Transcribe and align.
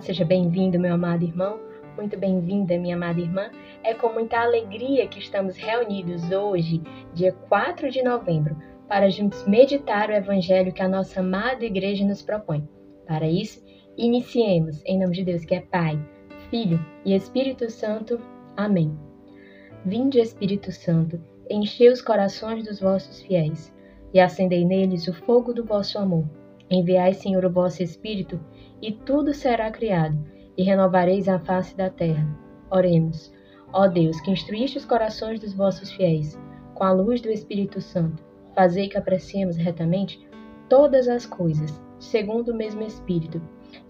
Seja 0.00 0.24
bem-vindo, 0.24 0.80
meu 0.80 0.94
amado 0.94 1.24
irmão. 1.24 1.60
Muito 1.96 2.18
bem-vinda, 2.18 2.78
minha 2.78 2.96
amada 2.96 3.20
irmã. 3.20 3.50
É 3.84 3.92
com 3.92 4.12
muita 4.12 4.38
alegria 4.38 5.06
que 5.06 5.18
estamos 5.18 5.56
reunidos 5.56 6.30
hoje, 6.30 6.82
dia 7.14 7.32
4 7.32 7.90
de 7.90 8.02
novembro, 8.02 8.56
para 8.88 9.10
juntos 9.10 9.46
meditar 9.46 10.08
o 10.08 10.14
evangelho 10.14 10.72
que 10.72 10.82
a 10.82 10.88
nossa 10.88 11.20
amada 11.20 11.64
igreja 11.64 12.04
nos 12.04 12.22
propõe. 12.22 12.66
Para 13.06 13.28
isso, 13.28 13.62
iniciemos 13.96 14.82
em 14.86 14.98
nome 14.98 15.14
de 15.14 15.24
Deus, 15.24 15.44
que 15.44 15.54
é 15.54 15.60
Pai, 15.60 15.98
Filho 16.50 16.80
e 17.04 17.14
Espírito 17.14 17.70
Santo. 17.70 18.18
Amém. 18.56 18.96
Vinde, 19.84 20.20
Espírito 20.20 20.72
Santo, 20.72 21.20
enchei 21.50 21.90
os 21.90 22.00
corações 22.00 22.64
dos 22.64 22.80
vossos 22.80 23.20
fiéis 23.22 23.72
e 24.14 24.20
acendei 24.20 24.64
neles 24.64 25.06
o 25.06 25.12
fogo 25.12 25.52
do 25.52 25.64
vosso 25.64 25.98
amor. 25.98 26.24
Enviai, 26.74 27.12
Senhor, 27.12 27.44
o 27.44 27.50
vosso 27.50 27.82
Espírito, 27.82 28.40
e 28.80 28.92
tudo 28.92 29.34
será 29.34 29.70
criado, 29.70 30.18
e 30.56 30.62
renovareis 30.62 31.28
a 31.28 31.38
face 31.38 31.76
da 31.76 31.90
terra. 31.90 32.26
Oremos. 32.70 33.30
Ó 33.74 33.86
Deus, 33.86 34.18
que 34.22 34.30
instruíste 34.30 34.78
os 34.78 34.84
corações 34.86 35.38
dos 35.38 35.52
vossos 35.52 35.92
fiéis, 35.92 36.38
com 36.74 36.84
a 36.84 36.92
luz 36.92 37.20
do 37.20 37.30
Espírito 37.30 37.80
Santo, 37.80 38.24
fazei 38.54 38.88
que 38.88 38.96
apreciemos 38.96 39.56
retamente 39.56 40.26
todas 40.68 41.08
as 41.08 41.26
coisas, 41.26 41.78
segundo 41.98 42.52
o 42.52 42.56
mesmo 42.56 42.82
Espírito, 42.82 43.40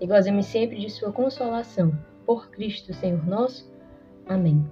e 0.00 0.06
gozemos 0.06 0.46
sempre 0.46 0.80
de 0.80 0.90
sua 0.90 1.12
consolação. 1.12 1.96
Por 2.26 2.50
Cristo, 2.50 2.92
Senhor 2.92 3.24
nosso. 3.26 3.72
Amém. 4.26 4.64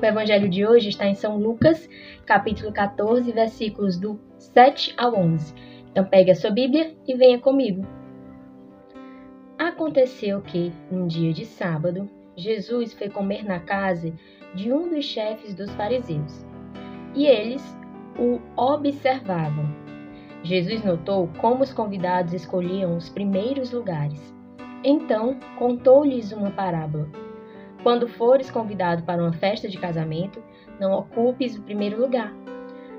O 0.00 0.04
evangelho 0.04 0.48
de 0.48 0.66
hoje 0.66 0.88
está 0.88 1.06
em 1.06 1.14
São 1.14 1.38
Lucas, 1.38 1.88
capítulo 2.26 2.72
14, 2.72 3.30
versículos 3.32 3.98
do 3.98 4.18
7 4.38 4.94
ao 4.98 5.14
11 5.14 5.75
então 5.96 6.04
pegue 6.04 6.30
a 6.30 6.34
sua 6.34 6.50
Bíblia 6.50 6.94
e 7.08 7.14
venha 7.14 7.38
comigo. 7.38 7.82
Aconteceu 9.58 10.42
que, 10.42 10.70
num 10.90 11.06
dia 11.06 11.32
de 11.32 11.46
sábado, 11.46 12.06
Jesus 12.36 12.92
foi 12.92 13.08
comer 13.08 13.42
na 13.42 13.60
casa 13.60 14.12
de 14.54 14.70
um 14.70 14.90
dos 14.90 15.06
chefes 15.06 15.54
dos 15.54 15.70
fariseus. 15.70 16.44
E 17.14 17.24
eles 17.24 17.62
o 18.18 18.42
observavam. 18.60 19.64
Jesus 20.42 20.84
notou 20.84 21.30
como 21.40 21.62
os 21.62 21.72
convidados 21.72 22.34
escolhiam 22.34 22.94
os 22.94 23.08
primeiros 23.08 23.72
lugares. 23.72 24.36
Então 24.84 25.40
contou-lhes 25.58 26.30
uma 26.30 26.50
parábola. 26.50 27.08
Quando 27.82 28.06
fores 28.06 28.50
convidado 28.50 29.02
para 29.04 29.22
uma 29.22 29.32
festa 29.32 29.66
de 29.66 29.78
casamento, 29.78 30.42
não 30.78 30.92
ocupes 30.92 31.56
o 31.56 31.62
primeiro 31.62 31.98
lugar 31.98 32.34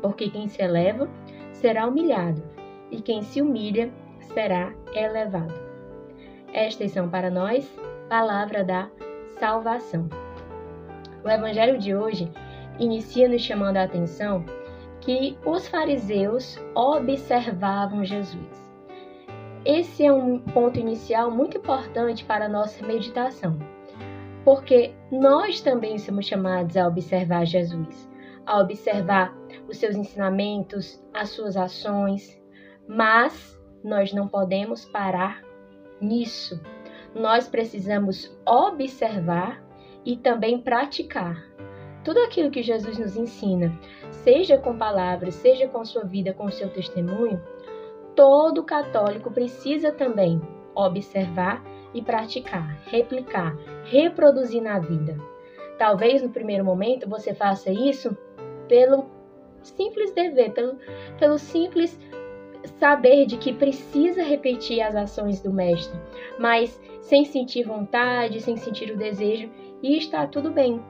porque 0.00 0.30
quem 0.30 0.48
se 0.48 0.62
eleva 0.62 1.08
será 1.52 1.86
humilhado, 1.86 2.42
e 2.90 3.00
quem 3.00 3.22
se 3.22 3.40
humilha 3.40 3.90
será 4.20 4.72
elevado. 4.94 5.54
Estas 6.52 6.92
são 6.92 7.08
para 7.08 7.30
nós 7.30 7.68
palavra 8.08 8.64
da 8.64 8.88
salvação. 9.38 10.08
O 11.24 11.28
evangelho 11.28 11.78
de 11.78 11.94
hoje 11.94 12.30
inicia 12.78 13.28
nos 13.28 13.42
chamando 13.42 13.78
a 13.78 13.82
atenção 13.82 14.44
que 15.00 15.36
os 15.44 15.68
fariseus 15.68 16.58
observavam 16.74 18.04
Jesus. 18.04 18.66
Esse 19.64 20.06
é 20.06 20.12
um 20.12 20.38
ponto 20.38 20.78
inicial 20.78 21.30
muito 21.30 21.58
importante 21.58 22.24
para 22.24 22.44
a 22.44 22.48
nossa 22.48 22.86
meditação, 22.86 23.58
porque 24.44 24.94
nós 25.10 25.60
também 25.60 25.98
somos 25.98 26.26
chamados 26.26 26.76
a 26.76 26.86
observar 26.86 27.44
Jesus, 27.44 28.08
a 28.46 28.60
observar 28.60 29.36
os 29.68 29.76
seus 29.78 29.96
ensinamentos, 29.96 31.02
as 31.12 31.30
suas 31.30 31.56
ações, 31.56 32.40
mas 32.88 33.60
nós 33.82 34.12
não 34.12 34.28
podemos 34.28 34.84
parar 34.84 35.42
nisso. 36.00 36.60
Nós 37.14 37.48
precisamos 37.48 38.34
observar 38.46 39.62
e 40.04 40.16
também 40.16 40.60
praticar 40.60 41.44
tudo 42.04 42.20
aquilo 42.20 42.52
que 42.52 42.62
Jesus 42.62 42.98
nos 43.00 43.16
ensina, 43.16 43.76
seja 44.10 44.56
com 44.56 44.78
palavras, 44.78 45.34
seja 45.34 45.66
com 45.66 45.84
sua 45.84 46.04
vida, 46.04 46.32
com 46.32 46.48
seu 46.52 46.68
testemunho. 46.68 47.42
Todo 48.14 48.62
católico 48.62 49.28
precisa 49.30 49.90
também 49.90 50.40
observar 50.72 51.64
e 51.92 52.00
praticar, 52.00 52.78
replicar, 52.86 53.56
reproduzir 53.84 54.62
na 54.62 54.78
vida. 54.78 55.16
Talvez 55.78 56.22
no 56.22 56.28
primeiro 56.28 56.64
momento 56.64 57.08
você 57.08 57.34
faça 57.34 57.72
isso 57.72 58.16
pelo 58.68 59.06
simples 59.62 60.12
dever, 60.12 60.52
pelo, 60.52 60.78
pelo 61.18 61.38
simples 61.38 61.98
saber 62.78 63.26
de 63.26 63.36
que 63.36 63.52
precisa 63.52 64.22
repetir 64.22 64.80
as 64.80 64.94
ações 64.94 65.40
do 65.40 65.52
mestre, 65.52 65.98
mas 66.38 66.80
sem 67.00 67.24
sentir 67.24 67.64
vontade, 67.64 68.40
sem 68.40 68.56
sentir 68.56 68.90
o 68.90 68.96
desejo, 68.96 69.48
e 69.82 69.96
está 69.96 70.26
tudo 70.26 70.50
bem. 70.50 70.82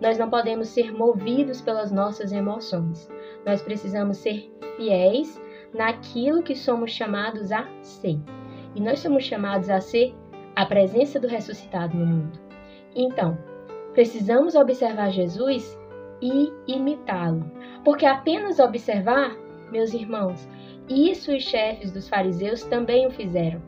Nós 0.00 0.18
não 0.18 0.28
podemos 0.28 0.68
ser 0.68 0.92
movidos 0.92 1.60
pelas 1.60 1.90
nossas 1.90 2.32
emoções. 2.32 3.08
Nós 3.46 3.62
precisamos 3.62 4.18
ser 4.18 4.52
fiéis 4.76 5.40
naquilo 5.72 6.42
que 6.42 6.54
somos 6.54 6.90
chamados 6.90 7.50
a 7.50 7.66
ser. 7.82 8.18
E 8.74 8.80
nós 8.80 8.98
somos 8.98 9.24
chamados 9.24 9.70
a 9.70 9.80
ser 9.80 10.14
a 10.54 10.66
presença 10.66 11.18
do 11.18 11.26
ressuscitado 11.26 11.96
no 11.96 12.06
mundo. 12.06 12.38
Então, 12.94 13.38
precisamos 13.94 14.54
observar 14.54 15.10
Jesus 15.10 15.78
e 16.20 16.52
imitá-lo. 16.66 17.50
Porque 17.84 18.06
apenas 18.06 18.58
observar, 18.58 19.36
meus 19.70 19.92
irmãos, 19.92 20.48
isso 20.88 21.34
os 21.34 21.42
chefes 21.42 21.90
dos 21.90 22.08
fariseus 22.08 22.62
também 22.64 23.06
o 23.06 23.10
fizeram. 23.10 23.60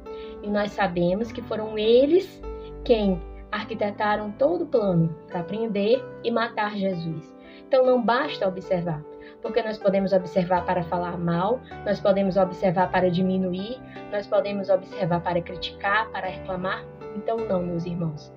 E 0.42 0.48
nós 0.48 0.72
sabemos 0.72 1.32
que 1.32 1.42
foram 1.42 1.76
eles 1.78 2.41
quem 2.84 3.20
arquitetaram 3.50 4.31
todo 4.32 4.62
o 4.62 4.66
plano 4.66 5.14
para 5.26 5.42
prender 5.42 6.04
e 6.22 6.31
matar 6.31 6.76
Jesus. 6.76 7.36
Então 7.66 7.84
não 7.84 8.03
basta 8.03 8.47
observar, 8.48 9.03
porque 9.42 9.62
nós 9.62 9.76
podemos 9.76 10.12
observar 10.12 10.65
para 10.65 10.82
falar 10.84 11.19
mal, 11.19 11.60
nós 11.84 12.00
podemos 12.00 12.36
observar 12.36 12.91
para 12.91 13.10
diminuir, 13.10 13.78
nós 14.10 14.26
podemos 14.26 14.70
observar 14.70 15.20
para 15.20 15.42
criticar, 15.42 16.09
para 16.10 16.28
reclamar. 16.28 16.84
Então 17.16 17.36
não, 17.36 17.62
meus 17.62 17.84
irmãos. 17.84 18.32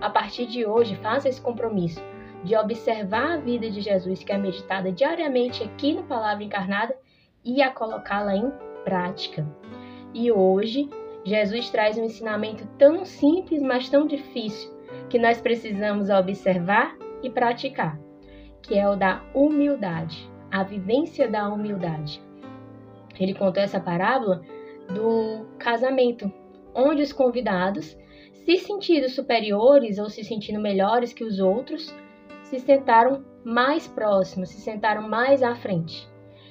A 0.00 0.08
partir 0.08 0.46
de 0.46 0.64
hoje, 0.64 0.96
faça 0.96 1.28
esse 1.28 1.40
compromisso 1.40 2.02
de 2.42 2.56
observar 2.56 3.32
a 3.32 3.36
vida 3.36 3.70
de 3.70 3.80
Jesus, 3.80 4.24
que 4.24 4.32
é 4.32 4.38
meditada 4.38 4.90
diariamente 4.90 5.62
aqui 5.62 5.92
no 5.92 6.02
Palavra 6.02 6.42
Encarnada, 6.42 6.96
e 7.44 7.60
a 7.62 7.70
colocá-la 7.70 8.36
em 8.36 8.52
prática. 8.84 9.46
E 10.14 10.30
hoje, 10.30 10.88
Jesus 11.24 11.70
traz 11.70 11.96
um 11.98 12.04
ensinamento 12.04 12.66
tão 12.78 13.04
simples, 13.04 13.62
mas 13.62 13.88
tão 13.88 14.06
difícil, 14.06 14.72
que 15.08 15.18
nós 15.18 15.40
precisamos 15.40 16.10
observar 16.10 16.96
e 17.22 17.30
praticar, 17.30 17.98
que 18.60 18.78
é 18.78 18.88
o 18.88 18.96
da 18.96 19.22
humildade, 19.34 20.30
a 20.50 20.62
vivência 20.62 21.28
da 21.28 21.48
humildade. 21.48 22.22
Ele 23.18 23.34
contou 23.34 23.62
essa 23.62 23.80
parábola 23.80 24.42
do 24.88 25.46
casamento, 25.58 26.32
onde 26.74 27.02
os 27.02 27.12
convidados, 27.12 27.96
se 28.44 28.56
sentindo 28.58 29.08
superiores 29.08 29.98
ou 29.98 30.10
se 30.10 30.24
sentindo 30.24 30.60
melhores 30.60 31.12
que 31.12 31.24
os 31.24 31.38
outros, 31.38 31.94
se 32.52 32.60
sentaram 32.60 33.24
mais 33.42 33.88
próximos, 33.88 34.50
se 34.50 34.60
sentaram 34.60 35.08
mais 35.08 35.42
à 35.42 35.54
frente. 35.54 36.06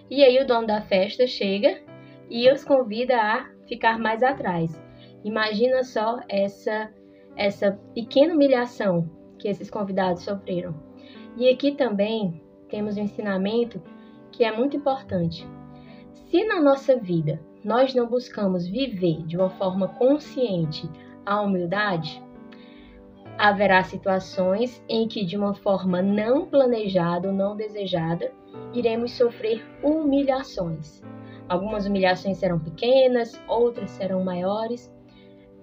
E 0.09 0.23
aí 0.23 0.41
o 0.41 0.47
dono 0.47 0.65
da 0.65 0.81
festa 0.81 1.27
chega 1.27 1.79
e 2.27 2.51
os 2.51 2.63
convida 2.63 3.15
a 3.21 3.47
ficar 3.67 3.99
mais 3.99 4.23
atrás. 4.23 4.81
Imagina 5.23 5.83
só 5.83 6.19
essa 6.27 6.91
essa 7.37 7.79
pequena 7.93 8.33
humilhação 8.33 9.09
que 9.37 9.47
esses 9.47 9.69
convidados 9.69 10.23
sofreram. 10.23 10.73
E 11.37 11.47
aqui 11.47 11.73
também 11.73 12.43
temos 12.67 12.97
um 12.97 13.01
ensinamento 13.01 13.81
que 14.31 14.43
é 14.43 14.51
muito 14.51 14.75
importante. 14.75 15.47
Se 16.13 16.43
na 16.45 16.59
nossa 16.59 16.97
vida 16.97 17.39
nós 17.63 17.93
não 17.93 18.07
buscamos 18.07 18.67
viver 18.67 19.23
de 19.27 19.37
uma 19.37 19.49
forma 19.51 19.87
consciente 19.87 20.89
a 21.25 21.41
humildade, 21.41 22.21
haverá 23.41 23.83
situações 23.83 24.83
em 24.87 25.07
que, 25.07 25.25
de 25.25 25.35
uma 25.35 25.55
forma 25.55 25.99
não 25.99 26.45
planejada 26.45 27.27
ou 27.27 27.33
não 27.33 27.55
desejada, 27.55 28.31
iremos 28.71 29.13
sofrer 29.13 29.65
humilhações. 29.81 31.01
Algumas 31.49 31.87
humilhações 31.87 32.37
serão 32.37 32.59
pequenas, 32.59 33.41
outras 33.47 33.89
serão 33.89 34.23
maiores, 34.23 34.93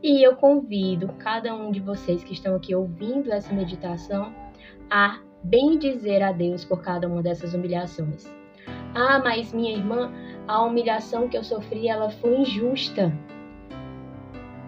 E 0.03 0.23
eu 0.23 0.37
convido 0.37 1.09
cada 1.19 1.55
um 1.55 1.73
de 1.73 1.81
vocês 1.81 2.23
que 2.23 2.33
estão 2.33 2.55
aqui 2.55 2.73
ouvindo 2.75 3.33
essa 3.33 3.53
meditação 3.53 4.33
a 4.89 5.21
bem 5.43 5.77
dizer 5.77 6.23
a 6.23 6.31
Deus 6.31 6.65
por 6.65 6.83
cada 6.83 7.09
uma 7.09 7.21
dessas 7.21 7.53
humilhações. 7.53 8.33
Ah, 8.95 9.21
mas 9.23 9.53
minha 9.53 9.73
irmã, 9.73 10.13
a 10.47 10.63
humilhação 10.63 11.29
que 11.29 11.37
eu 11.37 11.43
sofri, 11.43 11.89
ela 11.89 12.11
foi 12.11 12.39
injusta. 12.39 13.13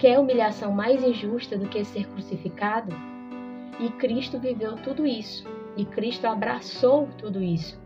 Quer 0.01 0.19
humilhação 0.19 0.73
mais 0.73 1.05
injusta 1.05 1.59
do 1.59 1.69
que 1.69 1.85
ser 1.85 2.09
crucificado? 2.09 2.97
E 3.79 3.91
Cristo 3.91 4.39
viveu 4.39 4.77
tudo 4.77 5.07
isso. 5.07 5.47
E 5.77 5.85
Cristo 5.85 6.25
abraçou 6.25 7.07
tudo 7.19 7.43
isso. 7.43 7.79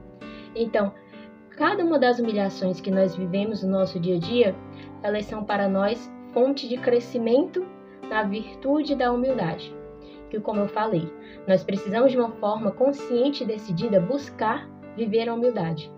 Então, 0.55 0.95
cada 1.51 1.85
uma 1.85 1.99
das 1.99 2.21
humilhações 2.21 2.81
que 2.81 2.89
nós 2.89 3.17
vivemos 3.17 3.65
no 3.65 3.73
nosso 3.73 3.99
dia 3.99 4.15
a 4.15 4.21
dia, 4.21 4.55
elas 5.03 5.25
são 5.25 5.43
para 5.43 5.69
nós 5.69 6.09
fonte 6.33 6.69
de 6.69 6.77
crescimento 6.77 7.67
na 8.09 8.23
virtude 8.23 8.95
da 8.95 9.13
humildade. 9.13 9.75
Que, 10.31 10.39
como 10.39 10.61
eu 10.61 10.69
falei, 10.69 11.13
nós 11.49 11.65
precisamos 11.65 12.13
de 12.13 12.17
uma 12.17 12.31
forma 12.31 12.71
consciente 12.71 13.43
e 13.43 13.47
decidida 13.47 13.99
buscar 13.99 14.71
viver 14.97 15.29
a 15.29 15.35
humildade. 15.35 15.93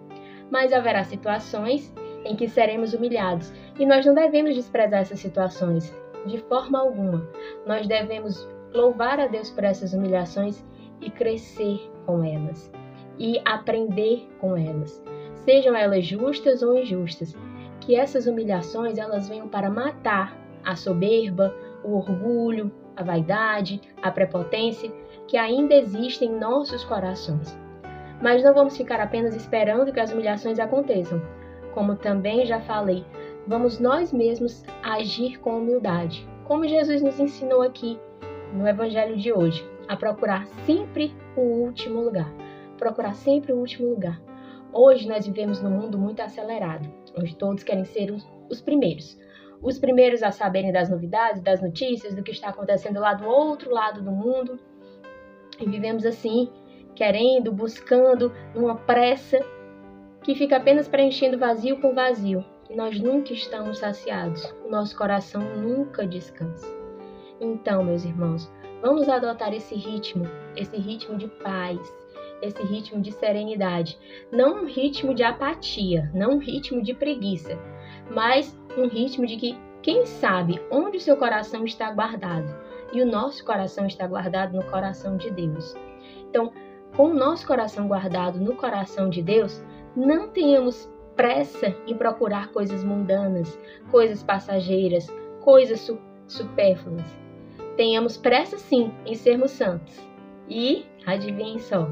Mas 0.50 0.72
haverá 0.72 1.04
situações 1.04 1.94
em 2.24 2.34
que 2.34 2.48
seremos 2.48 2.94
humilhados 2.94 3.52
e 3.78 3.84
nós 3.84 4.04
não 4.06 4.14
devemos 4.14 4.54
desprezar 4.54 5.00
essas 5.00 5.20
situações 5.20 5.94
de 6.26 6.38
forma 6.38 6.78
alguma. 6.80 7.28
Nós 7.66 7.86
devemos 7.86 8.48
louvar 8.72 9.18
a 9.20 9.26
Deus 9.26 9.50
por 9.50 9.64
essas 9.64 9.92
humilhações 9.92 10.64
e 11.00 11.10
crescer 11.10 11.90
com 12.04 12.24
elas 12.24 12.70
e 13.18 13.40
aprender 13.44 14.28
com 14.38 14.56
elas, 14.56 15.02
sejam 15.34 15.74
elas 15.74 16.04
justas 16.04 16.62
ou 16.62 16.78
injustas. 16.78 17.34
Que 17.80 17.94
essas 17.94 18.26
humilhações 18.26 18.98
elas 18.98 19.28
venham 19.28 19.48
para 19.48 19.70
matar 19.70 20.36
a 20.64 20.74
soberba, 20.74 21.54
o 21.84 21.96
orgulho, 21.96 22.72
a 22.96 23.02
vaidade, 23.02 23.80
a 24.02 24.10
prepotência 24.10 24.90
que 25.28 25.36
ainda 25.36 25.74
existem 25.74 26.30
em 26.30 26.38
nossos 26.38 26.84
corações. 26.84 27.56
Mas 28.20 28.42
não 28.42 28.54
vamos 28.54 28.76
ficar 28.76 28.98
apenas 28.98 29.36
esperando 29.36 29.92
que 29.92 30.00
as 30.00 30.12
humilhações 30.12 30.58
aconteçam. 30.58 31.22
Como 31.74 31.94
também 31.94 32.46
já 32.46 32.60
falei, 32.60 33.04
vamos 33.46 33.78
nós 33.78 34.12
mesmos 34.12 34.64
agir 34.82 35.38
com 35.38 35.58
humildade, 35.58 36.26
como 36.44 36.66
Jesus 36.66 37.00
nos 37.00 37.18
ensinou 37.20 37.62
aqui 37.62 37.98
no 38.52 38.66
Evangelho 38.66 39.16
de 39.16 39.32
hoje, 39.32 39.64
a 39.88 39.96
procurar 39.96 40.46
sempre 40.64 41.14
o 41.36 41.40
último 41.40 42.00
lugar. 42.00 42.32
Procurar 42.76 43.14
sempre 43.14 43.52
o 43.52 43.58
último 43.58 43.88
lugar. 43.88 44.20
Hoje 44.72 45.08
nós 45.08 45.26
vivemos 45.26 45.62
num 45.62 45.70
mundo 45.70 45.98
muito 45.98 46.20
acelerado, 46.20 46.88
onde 47.16 47.36
todos 47.36 47.62
querem 47.62 47.84
ser 47.84 48.10
os, 48.10 48.26
os 48.50 48.60
primeiros. 48.60 49.18
Os 49.62 49.78
primeiros 49.78 50.22
a 50.22 50.30
saberem 50.30 50.72
das 50.72 50.90
novidades, 50.90 51.40
das 51.40 51.62
notícias, 51.62 52.14
do 52.14 52.22
que 52.22 52.32
está 52.32 52.48
acontecendo 52.48 53.00
lá 53.00 53.14
do 53.14 53.26
outro 53.26 53.70
lado 53.70 54.02
do 54.02 54.10
mundo. 54.10 54.58
E 55.58 55.68
vivemos 55.68 56.04
assim, 56.04 56.50
querendo, 56.94 57.52
buscando, 57.52 58.32
numa 58.54 58.76
pressa 58.76 59.38
que 60.22 60.34
fica 60.34 60.56
apenas 60.56 60.88
preenchendo 60.88 61.38
vazio 61.38 61.80
com 61.80 61.94
vazio. 61.94 62.44
E 62.68 62.74
nós 62.74 62.98
nunca 63.00 63.32
estamos 63.32 63.78
saciados. 63.78 64.44
O 64.64 64.70
nosso 64.70 64.96
coração 64.96 65.40
nunca 65.56 66.06
descansa. 66.06 66.66
Então, 67.40 67.84
meus 67.84 68.04
irmãos, 68.04 68.50
vamos 68.82 69.08
adotar 69.08 69.52
esse 69.52 69.74
ritmo, 69.74 70.24
esse 70.56 70.76
ritmo 70.76 71.16
de 71.16 71.28
paz, 71.28 71.78
esse 72.42 72.62
ritmo 72.62 73.00
de 73.00 73.12
serenidade, 73.12 73.98
não 74.32 74.62
um 74.62 74.66
ritmo 74.66 75.14
de 75.14 75.22
apatia, 75.22 76.10
não 76.14 76.32
um 76.32 76.38
ritmo 76.38 76.82
de 76.82 76.94
preguiça, 76.94 77.58
mas 78.10 78.58
um 78.76 78.88
ritmo 78.88 79.26
de 79.26 79.36
que 79.36 79.58
quem 79.82 80.04
sabe 80.04 80.60
onde 80.70 80.96
o 80.96 81.00
seu 81.00 81.16
coração 81.16 81.64
está 81.64 81.90
guardado. 81.92 82.54
E 82.92 83.02
o 83.02 83.06
nosso 83.06 83.44
coração 83.44 83.86
está 83.86 84.06
guardado 84.06 84.56
no 84.56 84.64
coração 84.64 85.16
de 85.16 85.30
Deus. 85.30 85.74
Então, 86.28 86.52
com 86.96 87.10
o 87.10 87.14
nosso 87.14 87.46
coração 87.46 87.88
guardado 87.88 88.38
no 88.38 88.56
coração 88.56 89.10
de 89.10 89.22
Deus, 89.22 89.62
não 89.94 90.28
tenhamos 90.28 90.90
pressa 91.16 91.74
em 91.86 91.96
procurar 91.96 92.52
coisas 92.52 92.84
mundanas, 92.84 93.58
coisas 93.90 94.22
passageiras, 94.22 95.06
coisas 95.40 95.80
su 95.80 95.98
supérfluas 96.28 97.26
tenhamos 97.76 98.16
pressa 98.16 98.58
sim 98.58 98.90
em 99.04 99.14
sermos 99.14 99.52
santos. 99.52 99.94
E, 100.48 100.86
adivinhem 101.04 101.58
só, 101.58 101.88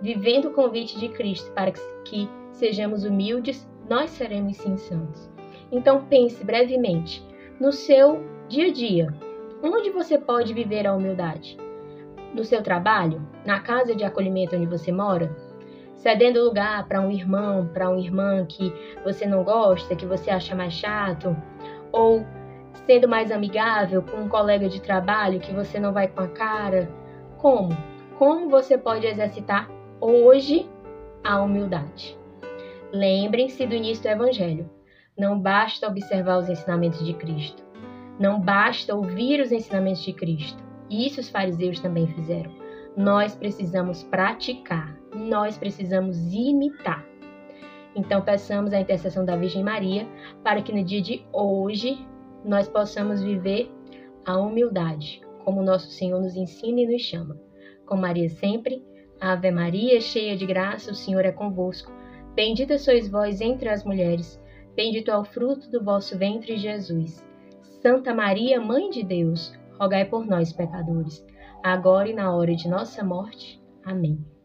vivendo 0.00 0.48
o 0.48 0.52
convite 0.52 0.98
de 0.98 1.08
Cristo 1.08 1.50
para 1.52 1.72
que 2.04 2.28
sejamos 2.52 3.04
humildes, 3.04 3.68
nós 3.88 4.10
seremos 4.10 4.56
sim 4.56 4.76
santos. 4.76 5.28
Então 5.72 6.04
pense 6.04 6.44
brevemente 6.44 7.24
no 7.58 7.72
seu 7.72 8.22
dia 8.48 8.66
a 8.66 8.72
dia. 8.72 9.14
Onde 9.62 9.90
você 9.90 10.18
pode 10.18 10.52
viver 10.52 10.86
a 10.86 10.94
humildade? 10.94 11.56
No 12.34 12.44
seu 12.44 12.62
trabalho? 12.62 13.26
Na 13.44 13.60
casa 13.60 13.94
de 13.94 14.04
acolhimento 14.04 14.54
onde 14.54 14.66
você 14.66 14.92
mora? 14.92 15.34
Cedendo 15.96 16.44
lugar 16.44 16.86
para 16.86 17.00
um 17.00 17.10
irmão, 17.10 17.68
para 17.72 17.88
uma 17.88 17.98
irmã 17.98 18.44
que 18.46 18.72
você 19.02 19.26
não 19.26 19.42
gosta, 19.42 19.96
que 19.96 20.06
você 20.06 20.30
acha 20.30 20.54
mais 20.54 20.74
chato? 20.74 21.36
Ou 21.90 22.24
sendo 22.86 23.08
mais 23.08 23.32
amigável 23.32 24.02
com 24.02 24.18
um 24.18 24.28
colega 24.28 24.68
de 24.68 24.80
trabalho 24.80 25.40
que 25.40 25.52
você 25.52 25.80
não 25.80 25.92
vai 25.92 26.06
com 26.06 26.20
a 26.20 26.28
cara? 26.28 26.88
Como? 27.38 27.76
Como 28.18 28.48
você 28.48 28.78
pode 28.78 29.06
exercitar 29.06 29.70
hoje 30.00 30.68
a 31.24 31.40
humildade? 31.40 32.16
Lembrem-se 32.92 33.66
do 33.66 33.74
início 33.74 34.04
do 34.04 34.10
Evangelho. 34.10 34.70
Não 35.18 35.38
basta 35.40 35.88
observar 35.88 36.38
os 36.38 36.48
ensinamentos 36.48 37.04
de 37.04 37.14
Cristo. 37.14 37.64
Não 38.18 38.38
basta 38.38 38.94
ouvir 38.94 39.40
os 39.40 39.50
ensinamentos 39.50 40.02
de 40.02 40.12
Cristo. 40.12 40.62
Isso 40.88 41.20
os 41.20 41.28
fariseus 41.28 41.80
também 41.80 42.06
fizeram. 42.06 42.65
Nós 42.96 43.34
precisamos 43.34 44.02
praticar. 44.04 44.98
Nós 45.14 45.58
precisamos 45.58 46.16
imitar. 46.32 47.04
Então, 47.94 48.22
peçamos 48.22 48.72
a 48.72 48.80
intercessão 48.80 49.24
da 49.24 49.36
Virgem 49.36 49.62
Maria 49.62 50.06
para 50.42 50.62
que 50.62 50.72
no 50.72 50.82
dia 50.82 51.02
de 51.02 51.24
hoje 51.32 51.98
nós 52.44 52.68
possamos 52.68 53.22
viver 53.22 53.70
a 54.24 54.38
humildade, 54.38 55.20
como 55.44 55.62
nosso 55.62 55.90
Senhor 55.90 56.20
nos 56.20 56.36
ensina 56.36 56.80
e 56.80 56.86
nos 56.86 57.02
chama. 57.02 57.38
Com 57.86 57.96
Maria 57.96 58.28
sempre, 58.28 58.84
Ave 59.20 59.50
Maria, 59.50 60.00
cheia 60.00 60.36
de 60.36 60.44
graça, 60.44 60.90
o 60.90 60.94
Senhor 60.94 61.24
é 61.24 61.32
convosco. 61.32 61.92
Bendita 62.34 62.76
sois 62.76 63.08
vós 63.08 63.40
entre 63.40 63.68
as 63.68 63.84
mulheres, 63.84 64.40
bendito 64.74 65.10
é 65.10 65.16
o 65.16 65.24
fruto 65.24 65.70
do 65.70 65.82
vosso 65.82 66.18
ventre, 66.18 66.56
Jesus. 66.56 67.24
Santa 67.62 68.12
Maria, 68.14 68.60
Mãe 68.60 68.90
de 68.90 69.02
Deus, 69.02 69.54
rogai 69.78 70.04
por 70.04 70.26
nós, 70.26 70.52
pecadores, 70.52 71.24
agora 71.62 72.08
e 72.08 72.12
na 72.14 72.34
hora 72.34 72.54
de 72.54 72.68
nossa 72.68 73.02
morte. 73.04 73.60
Amém. 73.84 74.35